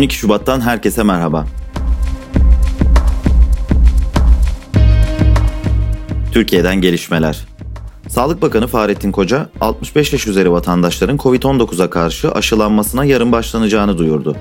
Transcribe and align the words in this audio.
12 0.00 0.16
Şubat'tan 0.16 0.60
herkese 0.60 1.02
merhaba. 1.02 1.46
Türkiye'den 6.32 6.80
gelişmeler. 6.80 7.46
Sağlık 8.08 8.42
Bakanı 8.42 8.66
Fahrettin 8.66 9.12
Koca, 9.12 9.48
65 9.60 10.12
yaş 10.12 10.26
üzeri 10.26 10.52
vatandaşların 10.52 11.16
COVID-19'a 11.16 11.90
karşı 11.90 12.32
aşılanmasına 12.32 13.04
yarın 13.04 13.32
başlanacağını 13.32 13.98
duyurdu. 13.98 14.36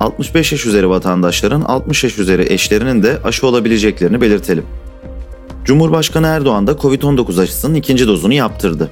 65 0.00 0.52
yaş 0.52 0.66
üzeri 0.66 0.88
vatandaşların 0.88 1.62
60 1.62 2.04
yaş 2.04 2.18
üzeri 2.18 2.52
eşlerinin 2.52 3.02
de 3.02 3.18
aşı 3.24 3.46
olabileceklerini 3.46 4.20
belirtelim. 4.20 4.64
Cumhurbaşkanı 5.64 6.26
Erdoğan 6.26 6.66
da 6.66 6.72
COVID-19 6.72 7.42
aşısının 7.42 7.74
ikinci 7.74 8.06
dozunu 8.06 8.34
yaptırdı. 8.34 8.90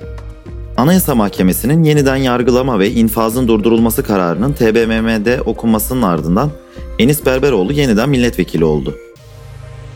Anayasa 0.82 1.14
Mahkemesi'nin 1.14 1.84
yeniden 1.84 2.16
yargılama 2.16 2.78
ve 2.78 2.90
infazın 2.90 3.48
durdurulması 3.48 4.02
kararının 4.02 4.52
TBMM'de 4.52 5.42
okunmasının 5.42 6.02
ardından 6.02 6.50
Enis 6.98 7.26
Berberoğlu 7.26 7.72
yeniden 7.72 8.08
milletvekili 8.08 8.64
oldu. 8.64 8.94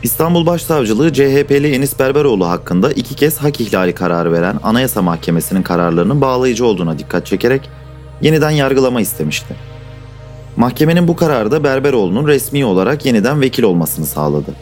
İstanbul 0.03 0.47
Başsavcılığı 0.47 1.13
CHP'li 1.13 1.75
Enis 1.75 1.99
Berberoğlu 1.99 2.49
hakkında 2.49 2.93
iki 2.93 3.15
kez 3.15 3.39
hak 3.39 3.61
ihlali 3.61 3.95
kararı 3.95 4.33
veren 4.33 4.61
Anayasa 4.63 5.03
Mahkemesi'nin 5.03 5.63
kararlarının 5.63 6.21
bağlayıcı 6.21 6.67
olduğuna 6.67 6.99
dikkat 6.99 7.27
çekerek 7.27 7.71
yeniden 8.23 8.51
yargılama 8.51 9.01
istemişti. 9.01 9.57
Mahkemenin 10.57 11.09
bu 11.09 11.16
kararı 11.16 11.51
da 11.51 11.65
Berberoğlu'nun 11.65 12.27
resmi 12.27 12.65
olarak 12.65 13.07
yeniden 13.07 13.41
vekil 13.41 13.63
olmasını 13.63 14.07
sağladı. 14.07 14.55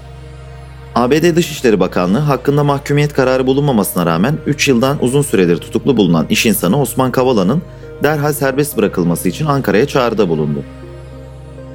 ABD 0.94 1.36
Dışişleri 1.36 1.80
Bakanlığı 1.80 2.18
hakkında 2.18 2.64
mahkumiyet 2.64 3.12
kararı 3.12 3.46
bulunmamasına 3.46 4.06
rağmen 4.06 4.38
3 4.46 4.68
yıldan 4.68 5.04
uzun 5.04 5.22
süredir 5.22 5.56
tutuklu 5.56 5.96
bulunan 5.96 6.26
iş 6.30 6.46
insanı 6.46 6.80
Osman 6.80 7.12
Kavala'nın 7.12 7.62
derhal 8.02 8.32
serbest 8.32 8.76
bırakılması 8.76 9.28
için 9.28 9.46
Ankara'ya 9.46 9.86
çağrıda 9.86 10.28
bulundu. 10.28 10.62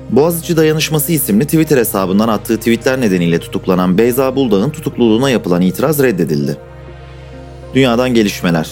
Boğaziçi 0.09 0.57
Dayanışması 0.57 1.11
isimli 1.11 1.45
Twitter 1.45 1.77
hesabından 1.77 2.27
attığı 2.27 2.57
tweetler 2.57 3.01
nedeniyle 3.01 3.39
tutuklanan 3.39 3.97
Beyza 3.97 4.35
Buldağ'ın 4.35 4.69
tutukluluğuna 4.69 5.29
yapılan 5.29 5.61
itiraz 5.61 6.03
reddedildi. 6.03 6.57
Dünyadan 7.73 8.13
gelişmeler 8.13 8.69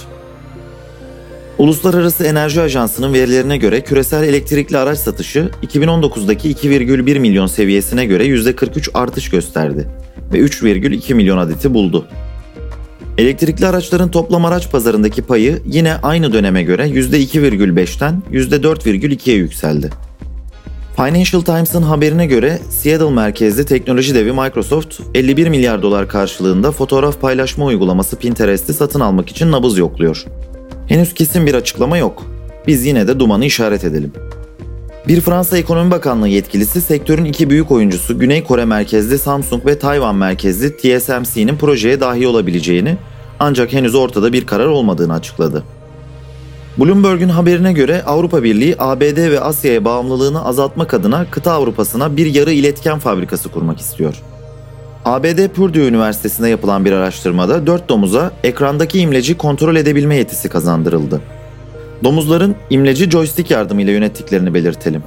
Uluslararası 1.58 2.24
Enerji 2.24 2.62
Ajansı'nın 2.62 3.14
verilerine 3.14 3.58
göre 3.58 3.82
küresel 3.82 4.24
elektrikli 4.24 4.78
araç 4.78 5.00
satışı 5.00 5.50
2019'daki 5.64 6.54
2,1 6.54 7.20
milyon 7.20 7.48
seviyesine 7.48 8.06
göre 8.06 8.26
%43 8.26 8.90
artış 8.94 9.30
gösterdi 9.30 9.88
ve 10.34 10.40
3,2 10.40 11.14
milyon 11.14 11.38
adeti 11.38 11.74
buldu. 11.74 12.08
Elektrikli 13.18 13.66
araçların 13.66 14.12
toplam 14.12 14.46
araç 14.46 14.72
pazarındaki 14.72 15.22
payı 15.22 15.62
yine 15.66 15.96
aynı 15.96 16.34
döneme 16.34 16.64
göre 16.64 16.88
%2,5'ten 16.88 18.24
%4,2'ye 18.32 19.38
yükseldi. 19.38 19.90
Financial 20.96 21.42
Times'ın 21.42 21.82
haberine 21.82 22.26
göre 22.26 22.60
Seattle 22.70 23.10
merkezli 23.10 23.66
teknoloji 23.66 24.16
devi 24.16 24.32
Microsoft 24.32 25.00
51 25.16 25.48
milyar 25.48 25.82
dolar 25.82 26.08
karşılığında 26.08 26.72
fotoğraf 26.72 27.22
paylaşma 27.22 27.66
uygulaması 27.66 28.16
Pinterest'i 28.16 28.74
satın 28.74 29.00
almak 29.00 29.30
için 29.30 29.52
nabız 29.52 29.78
yokluyor. 29.78 30.26
Henüz 30.88 31.14
kesin 31.14 31.46
bir 31.46 31.54
açıklama 31.54 31.98
yok. 31.98 32.24
Biz 32.68 32.86
yine 32.86 33.08
de 33.08 33.20
dumanı 33.20 33.46
işaret 33.46 33.84
edelim. 33.84 34.12
Bir 35.08 35.22
Fransa 35.22 35.58
Ekonomi 35.58 35.92
Bakanlığı 35.92 36.28
yetkilisi 36.28 36.82
sektörün 36.82 37.26
iki 37.26 37.50
büyük 37.50 37.72
oyuncusu 37.72 38.20
Güney 38.20 38.44
Kore 38.44 38.66
merkezli 38.66 39.18
Samsung 39.18 39.66
ve 39.66 39.80
Tayvan 39.80 40.16
merkezli 40.16 40.78
TSMC'nin 40.78 41.58
projeye 41.58 42.00
dahil 42.00 42.26
olabileceğini 42.26 42.98
ancak 43.40 43.74
henüz 43.74 43.96
ortada 43.96 44.34
bir 44.34 44.46
karar 44.46 44.66
olmadığını 44.66 45.14
açıkladı. 45.14 45.64
Bloomberg'un 46.78 47.30
haberine 47.30 47.74
göre 47.74 48.04
Avrupa 48.04 48.44
Birliği 48.44 48.76
ABD 48.80 49.18
ve 49.32 49.40
Asya'ya 49.40 49.86
bağımlılığını 49.86 50.46
azaltmak 50.46 50.94
adına 50.94 51.26
kıta 51.32 51.52
Avrupa'sına 51.52 52.18
bir 52.18 52.26
yarı 52.26 52.52
iletken 52.52 53.00
fabrikası 53.00 53.50
kurmak 53.50 53.80
istiyor. 53.80 54.16
ABD 55.08 55.48
Purdue 55.48 55.88
Üniversitesi'nde 55.88 56.50
yapılan 56.50 56.86
bir 56.86 56.92
araştırmada 56.92 57.68
4 57.68 57.90
domuza 57.90 58.32
ekrandaki 58.44 59.00
imleci 59.00 59.38
kontrol 59.38 59.76
edebilme 59.76 60.16
yetisi 60.16 60.50
kazandırıldı. 60.50 61.22
Domuzların 62.04 62.56
imleci 62.70 63.10
joystick 63.10 63.52
yardımıyla 63.52 63.94
yönettiklerini 63.94 64.54
belirtelim. 64.54 65.04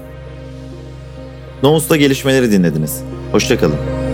Nomus'ta 1.62 1.96
gelişmeleri 1.96 2.52
dinlediniz. 2.52 3.02
Hoşçakalın. 3.32 4.09